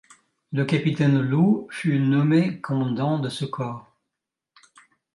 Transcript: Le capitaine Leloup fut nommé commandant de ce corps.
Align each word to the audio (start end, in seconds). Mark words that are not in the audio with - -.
Le 0.51 0.65
capitaine 0.65 1.19
Leloup 1.21 1.67
fut 1.69 1.99
nommé 1.99 2.59
commandant 2.59 3.19
de 3.19 3.29
ce 3.29 3.45
corps. 3.45 3.95